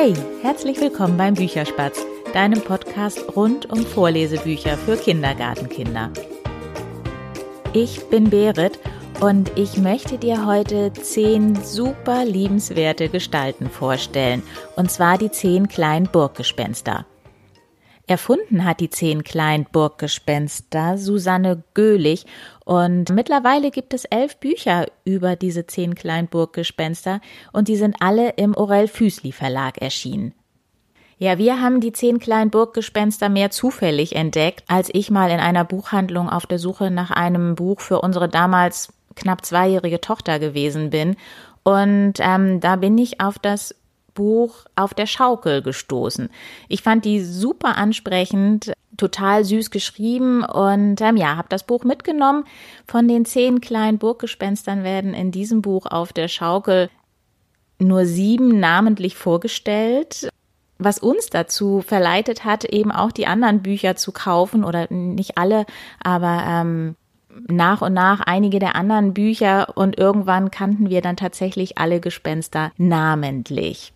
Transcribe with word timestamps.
Hey, 0.00 0.14
herzlich 0.42 0.80
willkommen 0.80 1.16
beim 1.16 1.34
Bücherspatz, 1.34 2.06
deinem 2.32 2.62
Podcast 2.62 3.34
rund 3.34 3.68
um 3.68 3.84
Vorlesebücher 3.84 4.76
für 4.76 4.96
Kindergartenkinder. 4.96 6.12
Ich 7.72 8.08
bin 8.08 8.30
Berit 8.30 8.78
und 9.20 9.50
ich 9.58 9.76
möchte 9.76 10.16
dir 10.16 10.46
heute 10.46 10.92
zehn 10.92 11.56
super 11.64 12.24
liebenswerte 12.24 13.08
Gestalten 13.08 13.68
vorstellen, 13.68 14.44
und 14.76 14.88
zwar 14.88 15.18
die 15.18 15.32
zehn 15.32 15.66
kleinen 15.66 16.06
Burggespenster. 16.06 17.04
Erfunden 18.08 18.64
hat 18.64 18.80
die 18.80 18.88
zehn 18.88 19.22
kleinen 19.22 19.66
Burggespenster 19.70 20.96
Susanne 20.96 21.62
Göhlich 21.74 22.24
und 22.64 23.10
mittlerweile 23.10 23.70
gibt 23.70 23.92
es 23.92 24.06
elf 24.06 24.38
Bücher 24.38 24.86
über 25.04 25.36
diese 25.36 25.66
zehn 25.66 25.94
kleinen 25.94 26.26
Burggespenster 26.28 27.20
und 27.52 27.68
die 27.68 27.76
sind 27.76 27.96
alle 28.00 28.30
im 28.30 28.56
Orell 28.56 28.88
Füßli 28.88 29.32
Verlag 29.32 29.78
erschienen. 29.82 30.32
Ja, 31.18 31.36
wir 31.36 31.60
haben 31.60 31.80
die 31.80 31.92
zehn 31.92 32.18
kleinen 32.18 32.50
Burggespenster 32.50 33.28
mehr 33.28 33.50
zufällig 33.50 34.16
entdeckt, 34.16 34.64
als 34.68 34.88
ich 34.92 35.10
mal 35.10 35.30
in 35.30 35.40
einer 35.40 35.64
Buchhandlung 35.64 36.30
auf 36.30 36.46
der 36.46 36.58
Suche 36.58 36.90
nach 36.90 37.10
einem 37.10 37.56
Buch 37.56 37.80
für 37.80 38.00
unsere 38.00 38.28
damals 38.28 38.92
knapp 39.16 39.44
zweijährige 39.44 40.00
Tochter 40.00 40.38
gewesen 40.38 40.90
bin. 40.90 41.16
Und 41.62 42.14
ähm, 42.20 42.60
da 42.60 42.76
bin 42.76 42.96
ich 42.96 43.20
auf 43.20 43.38
das 43.38 43.74
Buch 44.18 44.64
Auf 44.74 44.94
der 44.94 45.06
Schaukel 45.06 45.62
gestoßen. 45.62 46.28
Ich 46.66 46.82
fand 46.82 47.04
die 47.04 47.22
super 47.22 47.76
ansprechend, 47.76 48.72
total 48.96 49.44
süß 49.44 49.70
geschrieben 49.70 50.42
und 50.42 51.00
ähm, 51.00 51.16
ja, 51.16 51.36
habe 51.36 51.46
das 51.48 51.62
Buch 51.62 51.84
mitgenommen. 51.84 52.42
Von 52.84 53.06
den 53.06 53.24
zehn 53.24 53.60
kleinen 53.60 53.98
Burggespenstern 53.98 54.82
werden 54.82 55.14
in 55.14 55.30
diesem 55.30 55.62
Buch 55.62 55.86
Auf 55.86 56.12
der 56.12 56.26
Schaukel 56.26 56.90
nur 57.78 58.06
sieben 58.06 58.58
namentlich 58.58 59.16
vorgestellt 59.16 60.28
was 60.80 61.00
uns 61.00 61.28
dazu 61.28 61.82
verleitet 61.84 62.44
hat, 62.44 62.64
eben 62.64 62.92
auch 62.92 63.10
die 63.10 63.26
anderen 63.26 63.62
Bücher 63.62 63.96
zu 63.96 64.12
kaufen 64.12 64.62
oder 64.62 64.86
nicht 64.92 65.36
alle, 65.36 65.66
aber 66.00 66.44
ähm, 66.46 66.94
nach 67.48 67.82
und 67.82 67.94
nach 67.94 68.20
einige 68.20 68.60
der 68.60 68.76
anderen 68.76 69.12
Bücher 69.12 69.76
und 69.76 69.98
irgendwann 69.98 70.52
kannten 70.52 70.88
wir 70.88 71.00
dann 71.00 71.16
tatsächlich 71.16 71.78
alle 71.78 71.98
Gespenster 71.98 72.70
namentlich. 72.76 73.92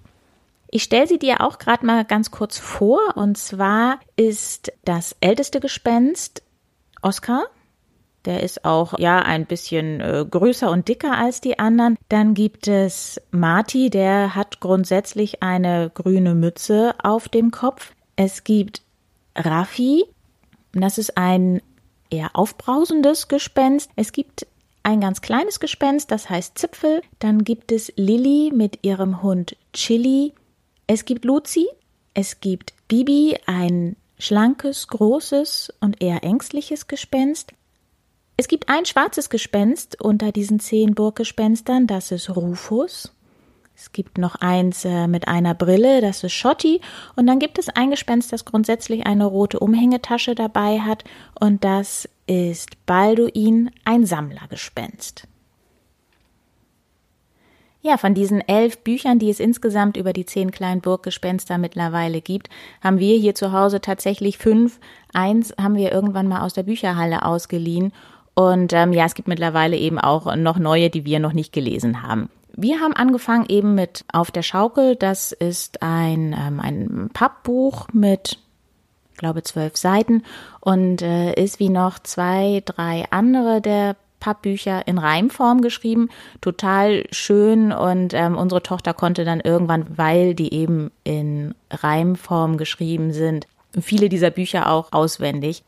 Ich 0.75 0.85
stelle 0.85 1.07
sie 1.07 1.19
dir 1.19 1.43
auch 1.43 1.59
gerade 1.59 1.85
mal 1.85 2.03
ganz 2.07 2.31
kurz 2.31 2.59
vor. 2.59 2.99
Und 3.15 3.37
zwar 3.37 4.01
ist 4.17 4.73
das 4.87 5.15
älteste 5.21 5.61
Gespenst 5.61 6.43
Oscar. 7.03 7.45
Der 8.25 8.43
ist 8.43 8.65
auch 8.65 8.99
ja 8.99 9.19
ein 9.19 9.45
bisschen 9.45 10.01
äh, 10.01 10.25
größer 10.29 10.71
und 10.71 10.89
dicker 10.89 11.19
als 11.19 11.43
die 11.43 11.59
anderen. 11.59 11.99
Dann 12.09 12.33
gibt 12.33 12.69
es 12.69 13.21
Marty, 13.33 13.91
der 13.91 14.35
hat 14.35 14.61
grundsätzlich 14.61 15.43
eine 15.43 15.91
grüne 15.93 16.35
Mütze 16.35 16.95
auf 17.03 17.29
dem 17.29 17.51
Kopf. 17.51 17.93
Es 18.17 18.43
gibt 18.43 18.81
Raffi, 19.37 20.05
das 20.73 20.97
ist 20.97 21.19
ein 21.19 21.61
eher 22.09 22.31
aufbrausendes 22.35 23.29
Gespenst. 23.29 23.91
Es 23.97 24.13
gibt 24.13 24.47
ein 24.85 25.01
ganz 25.01 25.21
kleines 25.21 25.61
Gespenst, 25.61 26.11
das 26.11 26.31
heißt 26.31 26.57
Zipfel. 26.57 27.03
Dann 27.19 27.45
gibt 27.45 27.73
es 27.73 27.93
Lilly 27.97 28.53
mit 28.55 28.79
ihrem 28.87 29.23
Hund 29.23 29.57
Chili. 29.75 30.33
Es 30.87 31.05
gibt 31.05 31.25
Luzi, 31.25 31.67
es 32.15 32.41
gibt 32.41 32.75
Bibi, 32.89 33.39
ein 33.47 33.97
schlankes, 34.19 34.89
großes 34.89 35.73
und 35.81 36.03
eher 36.03 36.23
ängstliches 36.25 36.87
Gespenst. 36.87 37.53
Es 38.37 38.49
gibt 38.49 38.69
ein 38.69 38.85
schwarzes 38.87 39.31
Gespenst 39.31 40.01
unter 40.01 40.33
diesen 40.33 40.61
zehn 40.61 40.95
Burggespenstern, 40.95 41.87
das 41.87 42.11
ist 42.11 42.35
Rufus. 42.35 43.13
Es 43.75 43.93
gibt 43.93 44.19
noch 44.19 44.37
eins 44.37 44.85
äh, 44.85 45.09
mit 45.09 45.29
einer 45.29 45.55
Brille, 45.55 46.01
das 46.01 46.23
ist 46.23 46.33
Schotti. 46.33 46.81
Und 47.17 47.27
dann 47.27 47.39
gibt 47.39 47.59
es 47.59 47.69
ein 47.69 47.91
Gespenst, 47.91 48.33
das 48.33 48.45
grundsätzlich 48.45 49.07
eine 49.07 49.25
rote 49.25 49.59
Umhängetasche 49.59 50.35
dabei 50.35 50.81
hat. 50.81 51.05
Und 51.39 51.65
das 51.65 52.09
ist 52.27 52.85
Balduin, 52.87 53.71
ein 53.85 54.07
Sammlergespenst. 54.07 55.27
Ja, 57.85 57.97
von 57.97 58.15
diesen 58.15 58.41
elf 58.41 58.79
Büchern, 58.79 59.19
die 59.19 59.29
es 59.29 59.41
insgesamt 59.41 59.97
über 59.97 60.13
die 60.13 60.25
zehn 60.25 60.53
kleinen 60.53 60.81
Burggespenster 60.81 61.59
mittlerweile 61.59 62.21
gibt, 62.21 62.49
haben 62.81 63.01
wir 63.01 63.17
hier 63.17 63.35
zu 63.35 63.51
Hause 63.51 63.81
tatsächlich 63.81 64.39
fünf. 64.39 64.79
Eins 65.13 65.53
haben 65.61 65.75
wir 65.75 65.91
irgendwann 65.91 66.29
mal 66.29 66.43
aus 66.43 66.55
der 66.55 66.63
Bücherhalle 66.63 67.25
ausgeliehen. 67.25 67.93
Und 68.35 68.73
ähm, 68.73 68.93
ja, 68.93 69.05
es 69.05 69.15
gibt 69.15 69.27
mittlerweile 69.27 69.77
eben 69.77 69.99
auch 69.99 70.37
noch 70.37 70.61
neue, 70.61 70.91
die 70.91 71.05
wir 71.05 71.19
noch 71.19 71.33
nicht 71.33 71.53
gelesen 71.53 72.05
haben. 72.05 72.31
Wir 72.55 72.79
haben 72.79 72.95
angefangen 72.95 73.47
eben 73.49 73.75
mit 73.75 74.05
Auf 74.13 74.31
der 74.31 74.43
Schaukel. 74.43 74.95
Das 74.95 75.33
ist 75.33 75.83
ein, 75.83 76.37
ähm, 76.39 76.61
ein 76.61 77.11
Pappbuch 77.13 77.89
mit, 77.93 78.39
glaube 79.17 79.43
zwölf 79.43 79.77
Seiten 79.77 80.23
und 80.61 81.03
äh, 81.03 81.33
ist 81.35 81.59
wie 81.59 81.69
noch 81.69 81.99
zwei, 81.99 82.63
drei 82.65 83.07
andere 83.11 83.61
der 83.61 83.97
Pappbücher 84.23 84.87
in 84.87 84.99
Reimform 84.99 85.63
geschrieben, 85.63 86.09
total 86.41 87.05
schön 87.11 87.73
und 87.73 88.15
ähm, 88.15 88.39
unsere 88.39 88.63
Tochter 88.63 88.95
konnte 88.95 89.25
dann 89.25 89.41
irgendwann, 89.41 89.99
weil 89.99 90.37
die 90.37 90.55
eben 90.55 90.93
in 91.03 91.57
Reimform 91.73 92.57
geschrieben 92.57 93.13
sind, 93.13 93.49
viele 93.81 94.09
dieser 94.09 94.31
Bücher 94.31 94.71
auch 94.71 94.93
auswendig. 94.93 95.65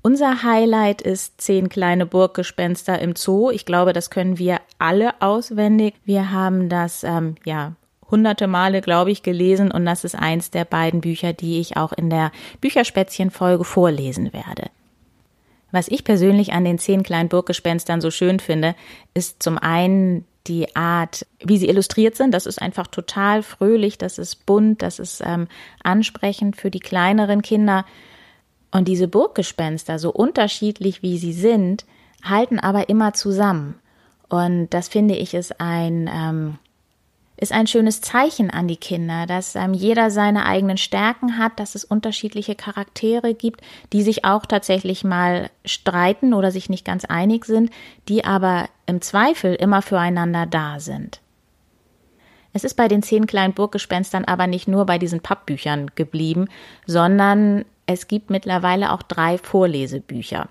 Unser 0.00 0.42
Highlight 0.42 1.02
ist 1.02 1.38
Zehn 1.42 1.68
kleine 1.68 2.06
Burggespenster 2.06 2.98
im 2.98 3.14
Zoo. 3.14 3.50
Ich 3.50 3.66
glaube, 3.66 3.92
das 3.92 4.08
können 4.08 4.38
wir 4.38 4.60
alle 4.78 5.12
auswendig. 5.20 5.94
Wir 6.06 6.32
haben 6.32 6.70
das, 6.70 7.04
ähm, 7.04 7.34
ja, 7.44 7.74
hunderte 8.10 8.46
Male, 8.46 8.80
glaube 8.80 9.10
ich, 9.10 9.22
gelesen 9.22 9.70
und 9.70 9.84
das 9.84 10.04
ist 10.04 10.14
eins 10.14 10.50
der 10.50 10.64
beiden 10.64 11.02
Bücher, 11.02 11.34
die 11.34 11.60
ich 11.60 11.76
auch 11.76 11.92
in 11.92 12.08
der 12.08 12.32
Bücherspätzchen-Folge 12.62 13.64
vorlesen 13.64 14.32
werde. 14.32 14.70
Was 15.72 15.88
ich 15.88 16.04
persönlich 16.04 16.52
an 16.52 16.64
den 16.64 16.78
zehn 16.78 17.02
kleinen 17.02 17.28
Burggespenstern 17.28 18.00
so 18.00 18.10
schön 18.10 18.38
finde, 18.38 18.76
ist 19.14 19.42
zum 19.42 19.58
einen 19.58 20.26
die 20.46 20.76
Art, 20.76 21.26
wie 21.42 21.56
sie 21.56 21.68
illustriert 21.68 22.16
sind. 22.16 22.32
Das 22.32 22.46
ist 22.46 22.60
einfach 22.60 22.86
total 22.86 23.42
fröhlich, 23.42 23.98
das 23.98 24.18
ist 24.18 24.46
bunt, 24.46 24.82
das 24.82 24.98
ist 24.98 25.22
ähm, 25.24 25.48
ansprechend 25.82 26.56
für 26.56 26.70
die 26.70 26.80
kleineren 26.80 27.42
Kinder. 27.42 27.84
Und 28.70 28.88
diese 28.88 29.08
Burggespenster, 29.08 29.98
so 29.98 30.10
unterschiedlich 30.10 31.02
wie 31.02 31.18
sie 31.18 31.32
sind, 31.32 31.84
halten 32.22 32.58
aber 32.58 32.88
immer 32.88 33.14
zusammen. 33.14 33.76
Und 34.28 34.70
das 34.70 34.88
finde 34.88 35.14
ich 35.14 35.34
ist 35.34 35.60
ein 35.60 36.10
ähm, 36.12 36.58
ist 37.42 37.52
ein 37.52 37.66
schönes 37.66 38.00
Zeichen 38.00 38.50
an 38.50 38.68
die 38.68 38.76
Kinder, 38.76 39.26
dass 39.26 39.56
ähm, 39.56 39.74
jeder 39.74 40.12
seine 40.12 40.46
eigenen 40.46 40.76
Stärken 40.76 41.38
hat, 41.38 41.58
dass 41.58 41.74
es 41.74 41.84
unterschiedliche 41.84 42.54
Charaktere 42.54 43.34
gibt, 43.34 43.62
die 43.92 44.02
sich 44.02 44.24
auch 44.24 44.46
tatsächlich 44.46 45.02
mal 45.02 45.50
streiten 45.64 46.34
oder 46.34 46.52
sich 46.52 46.70
nicht 46.70 46.84
ganz 46.84 47.04
einig 47.04 47.44
sind, 47.44 47.70
die 48.08 48.24
aber 48.24 48.68
im 48.86 49.00
Zweifel 49.00 49.56
immer 49.56 49.82
füreinander 49.82 50.46
da 50.46 50.78
sind. 50.78 51.20
Es 52.52 52.62
ist 52.62 52.74
bei 52.74 52.86
den 52.86 53.02
zehn 53.02 53.26
kleinen 53.26 53.54
Burggespenstern 53.54 54.24
aber 54.24 54.46
nicht 54.46 54.68
nur 54.68 54.86
bei 54.86 54.98
diesen 54.98 55.20
Pappbüchern 55.20 55.90
geblieben, 55.96 56.48
sondern 56.86 57.64
es 57.86 58.06
gibt 58.06 58.30
mittlerweile 58.30 58.92
auch 58.92 59.02
drei 59.02 59.36
Vorlesebücher. 59.36 60.48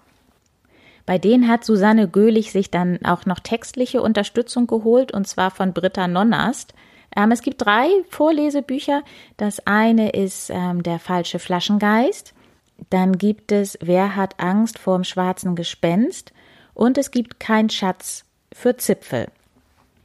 Bei 1.12 1.18
denen 1.18 1.50
hat 1.50 1.66
Susanne 1.66 2.08
Göhlich 2.08 2.54
sich 2.54 2.72
dann 2.72 3.00
auch 3.04 3.26
noch 3.26 3.40
textliche 3.40 4.02
Unterstützung 4.02 4.66
geholt, 4.66 5.12
und 5.12 5.28
zwar 5.28 5.52
von 5.52 5.74
Britta 5.74 6.08
Nonnast. 6.08 6.74
Ähm, 7.14 7.32
es 7.34 7.42
gibt 7.42 7.66
drei 7.66 7.90
Vorlesebücher. 8.10 9.04
Das 9.36 9.68
eine 9.68 10.12
ist 10.12 10.50
ähm, 10.52 10.84
Der 10.84 11.00
falsche 11.00 11.40
Flaschengeist. 11.40 12.34
Dann 12.92 13.18
gibt 13.18 13.52
es 13.52 13.78
Wer 13.82 14.16
hat 14.16 14.40
Angst 14.40 14.80
vorm 14.80 15.04
schwarzen 15.04 15.58
Gespenst? 15.58 16.32
Und 16.74 16.98
es 16.98 17.12
gibt 17.12 17.42
Kein 17.42 17.70
Schatz 17.70 18.24
für 18.54 18.78
Zipfel. 18.78 19.28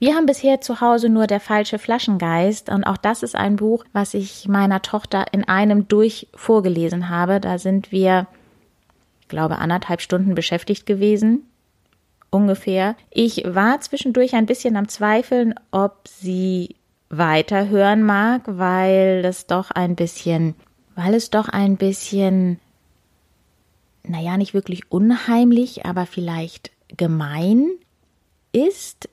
Wir 0.00 0.16
haben 0.16 0.26
bisher 0.26 0.60
zu 0.60 0.80
Hause 0.80 1.08
nur 1.08 1.28
Der 1.28 1.38
falsche 1.38 1.78
Flaschengeist 1.78 2.68
und 2.68 2.82
auch 2.82 2.96
das 2.96 3.22
ist 3.22 3.36
ein 3.36 3.54
Buch, 3.54 3.84
was 3.92 4.12
ich 4.12 4.48
meiner 4.48 4.82
Tochter 4.82 5.26
in 5.30 5.44
einem 5.44 5.86
durch 5.86 6.26
vorgelesen 6.34 7.10
habe. 7.10 7.38
Da 7.38 7.58
sind 7.58 7.92
wir 7.92 8.26
glaube, 9.28 9.58
anderthalb 9.58 10.00
Stunden 10.00 10.34
beschäftigt 10.34 10.86
gewesen. 10.86 11.42
Ungefähr. 12.30 12.96
Ich 13.10 13.42
war 13.46 13.80
zwischendurch 13.80 14.34
ein 14.34 14.46
bisschen 14.46 14.76
am 14.76 14.88
Zweifeln, 14.88 15.54
ob 15.70 16.08
sie 16.08 16.76
weiterhören 17.08 18.02
mag, 18.02 18.42
weil 18.46 19.22
es 19.24 19.46
doch 19.46 19.70
ein 19.70 19.94
bisschen, 19.94 20.54
weil 20.94 21.14
es 21.14 21.30
doch 21.30 21.48
ein 21.48 21.76
bisschen, 21.76 22.58
naja, 24.02 24.36
nicht 24.36 24.54
wirklich 24.54 24.90
unheimlich, 24.90 25.86
aber 25.86 26.06
vielleicht 26.06 26.72
gemein 26.96 27.70
ist. 28.52 29.08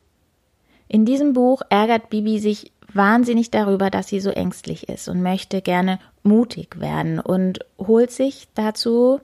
In 0.88 1.06
diesem 1.06 1.34
Buch 1.34 1.62
ärgert 1.70 2.10
Bibi 2.10 2.40
sich 2.40 2.72
wahnsinnig 2.94 3.52
darüber, 3.52 3.90
dass 3.90 4.08
sie 4.08 4.20
so 4.20 4.30
ängstlich 4.30 4.90
ist 4.90 5.08
und 5.08 5.22
möchte 5.22 5.62
gerne 5.62 6.00
mutig 6.22 6.80
werden 6.80 7.20
und 7.20 7.60
holt 7.80 8.12
sich 8.12 8.48
dazu 8.54 9.20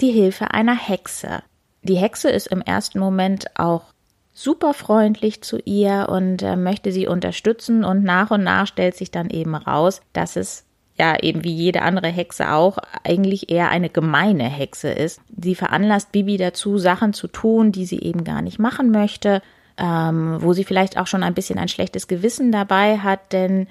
die 0.00 0.10
Hilfe 0.10 0.52
einer 0.52 0.76
Hexe. 0.76 1.42
Die 1.82 1.96
Hexe 1.96 2.30
ist 2.30 2.48
im 2.48 2.60
ersten 2.60 2.98
Moment 2.98 3.58
auch 3.58 3.84
super 4.32 4.72
freundlich 4.72 5.42
zu 5.42 5.58
ihr 5.64 6.06
und 6.08 6.42
äh, 6.42 6.54
möchte 6.54 6.92
sie 6.92 7.08
unterstützen 7.08 7.84
und 7.84 8.04
nach 8.04 8.30
und 8.30 8.44
nach 8.44 8.66
stellt 8.66 8.96
sich 8.96 9.10
dann 9.10 9.30
eben 9.30 9.54
raus, 9.54 10.00
dass 10.12 10.36
es 10.36 10.64
ja 10.96 11.18
eben 11.20 11.44
wie 11.44 11.52
jede 11.52 11.82
andere 11.82 12.08
Hexe 12.08 12.52
auch 12.52 12.78
eigentlich 13.04 13.50
eher 13.50 13.70
eine 13.70 13.88
gemeine 13.88 14.44
Hexe 14.44 14.90
ist. 14.90 15.20
Sie 15.36 15.54
veranlasst 15.54 16.12
Bibi 16.12 16.36
dazu, 16.36 16.78
Sachen 16.78 17.12
zu 17.12 17.28
tun, 17.28 17.72
die 17.72 17.86
sie 17.86 18.00
eben 18.00 18.24
gar 18.24 18.42
nicht 18.42 18.58
machen 18.58 18.90
möchte, 18.90 19.42
ähm, 19.76 20.36
wo 20.40 20.52
sie 20.52 20.64
vielleicht 20.64 20.98
auch 20.98 21.06
schon 21.06 21.22
ein 21.22 21.34
bisschen 21.34 21.58
ein 21.58 21.68
schlechtes 21.68 22.06
Gewissen 22.06 22.52
dabei 22.52 22.98
hat, 22.98 23.32
denn 23.32 23.66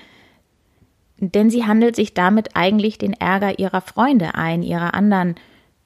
denn 1.19 1.50
sie 1.50 1.65
handelt 1.65 1.95
sich 1.95 2.13
damit 2.13 2.56
eigentlich 2.56 3.00
den 3.00 3.13
Ärger 3.13 3.57
ihrer 3.57 3.81
Freunde 3.81 4.35
ein, 4.35 4.62
ihrer 4.62 4.94
anderen 4.94 5.35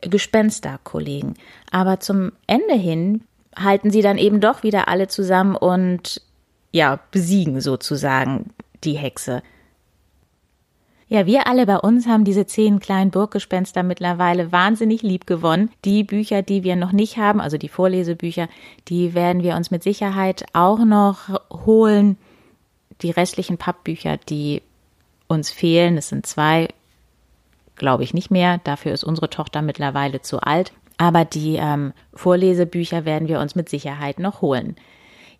Gespensterkollegen. 0.01 1.36
Aber 1.71 2.00
zum 2.00 2.31
Ende 2.48 2.75
hin 2.75 3.24
halten 3.56 3.92
sie 3.92 4.01
dann 4.01 4.18
eben 4.18 4.39
doch 4.39 4.63
wieder 4.63 4.88
alle 4.88 5.07
zusammen 5.07 5.56
und 5.56 6.21
ja, 6.71 7.00
besiegen 7.12 7.59
sozusagen 7.62 8.53
die 8.83 8.98
Hexe. 8.98 9.44
Ja, 11.12 11.25
wir 11.25 11.45
alle 11.45 11.65
bei 11.65 11.77
uns 11.77 12.07
haben 12.07 12.24
diese 12.24 12.45
zehn 12.45 12.80
kleinen 12.80 13.12
Burggespenster 13.12 13.83
mittlerweile 13.83 14.53
wahnsinnig 14.53 15.01
lieb 15.01 15.27
gewonnen. 15.27 15.69
Die 15.83 16.06
Bücher, 16.06 16.42
die 16.42 16.63
wir 16.63 16.77
noch 16.77 16.94
nicht 16.94 17.18
haben, 17.18 17.42
also 17.42 17.57
die 17.57 17.68
Vorlesebücher, 17.68 18.48
die 18.88 19.13
werden 19.13 19.44
wir 19.44 19.57
uns 19.57 19.71
mit 19.71 19.83
Sicherheit 19.83 20.45
auch 20.53 20.86
noch 20.86 21.27
holen. 21.51 22.18
Die 23.01 23.12
restlichen 23.12 23.57
Pappbücher, 23.57 24.15
die 24.30 24.62
uns 25.27 25.51
fehlen, 25.51 25.98
es 25.98 26.07
sind 26.07 26.25
zwei, 26.25 26.69
glaube 27.75 28.03
ich 28.03 28.13
nicht 28.13 28.31
mehr. 28.31 28.59
Dafür 28.63 28.94
ist 28.94 29.03
unsere 29.03 29.29
Tochter 29.29 29.62
mittlerweile 29.62 30.21
zu 30.21 30.39
alt. 30.39 30.71
Aber 30.97 31.25
die 31.25 31.56
ähm, 31.56 31.94
Vorlesebücher 32.13 33.06
werden 33.06 33.27
wir 33.27 33.39
uns 33.39 33.56
mit 33.56 33.69
Sicherheit 33.69 34.19
noch 34.19 34.41
holen. 34.41 34.75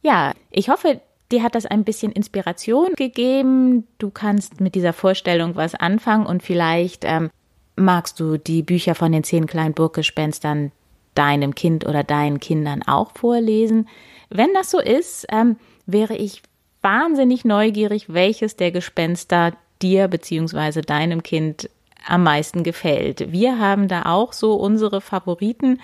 Ja, 0.02 0.34
ich 0.50 0.70
hoffe, 0.70 1.02
Dir 1.32 1.44
hat 1.44 1.56
das 1.56 1.66
ein 1.66 1.86
bisschen 1.86 2.12
Inspiration 2.12 2.94
gegeben. 2.96 3.88
Du 4.00 4.10
kannst 4.10 4.60
mit 4.60 4.76
dieser 4.76 4.92
Vorstellung 4.92 5.56
was 5.56 5.76
anfangen 5.76 6.26
und 6.26 6.44
vielleicht 6.44 7.06
ähm, 7.06 7.30
magst 7.78 8.20
du 8.20 8.38
die 8.38 8.64
Bücher 8.64 8.96
von 8.96 9.14
den 9.14 9.24
zehn 9.24 9.48
kleinen 9.48 9.74
Burggespenstern 9.74 10.74
deinem 11.16 11.56
Kind 11.56 11.86
oder 11.86 12.04
deinen 12.04 12.40
Kindern 12.42 12.84
auch 12.84 13.12
vorlesen. 13.16 13.88
Wenn 14.30 14.54
das 14.54 14.72
so 14.72 14.80
ist, 14.80 15.26
ähm, 15.32 15.56
wäre 15.86 16.16
ich 16.16 16.42
wahnsinnig 16.82 17.46
neugierig, 17.46 18.14
welches 18.14 18.58
der 18.58 18.72
Gespenster 18.72 19.54
dir 19.82 20.10
bzw. 20.10 20.82
deinem 20.82 21.24
Kind 21.24 21.70
am 22.08 22.24
meisten 22.24 22.64
gefällt. 22.64 23.32
Wir 23.32 23.60
haben 23.60 23.88
da 23.88 24.04
auch 24.06 24.34
so 24.34 24.54
unsere 24.56 25.02
Favoriten 25.02 25.80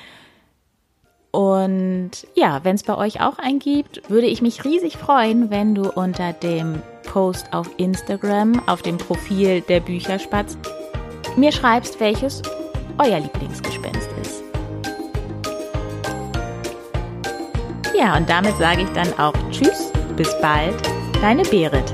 und 1.31 2.11
ja, 2.33 2.63
wenn 2.63 2.75
es 2.75 2.83
bei 2.83 2.97
euch 2.97 3.21
auch 3.21 3.37
einen 3.37 3.59
gibt, 3.59 4.09
würde 4.09 4.27
ich 4.27 4.41
mich 4.41 4.63
riesig 4.63 4.97
freuen, 4.97 5.51
wenn 5.51 5.75
du 5.75 5.91
unter 5.91 6.33
dem 6.33 6.81
Post 7.03 7.53
auf 7.53 7.69
Instagram, 7.77 8.67
auf 8.67 8.81
dem 8.81 8.97
Profil 8.97 9.61
der 9.61 9.79
Bücherspatz, 9.79 10.57
mir 11.35 11.51
schreibst, 11.51 11.99
welches 11.99 12.41
euer 12.97 13.19
Lieblingsgespenst 13.19 14.09
ist. 14.21 14.43
Ja, 17.95 18.17
und 18.17 18.29
damit 18.29 18.57
sage 18.57 18.81
ich 18.81 18.89
dann 18.89 19.13
auch 19.19 19.33
Tschüss, 19.51 19.91
bis 20.15 20.33
bald, 20.41 20.75
deine 21.21 21.43
Berit. 21.43 21.93